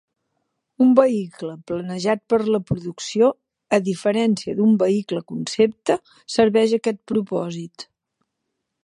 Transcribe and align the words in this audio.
Un 0.83 0.93
vehicle 0.99 1.49
"planejat 1.71 2.23
per 2.33 2.39
la 2.55 2.61
producció", 2.71 3.29
a 3.79 3.81
diferència 3.89 4.55
d'un 4.61 4.73
vehicle 4.85 5.23
concepte, 5.35 5.99
serveix 6.37 6.75
aquest 6.79 7.03
propòsit. 7.13 7.87